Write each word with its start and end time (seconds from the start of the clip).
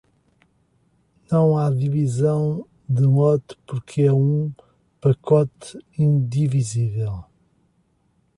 Não 1.31 1.55
há 1.59 1.69
divisão 1.69 2.65
de 2.89 3.03
lote 3.03 3.55
porque 3.67 4.01
é 4.01 4.11
um 4.11 4.51
pacote 4.99 5.77
indivisível. 5.95 7.23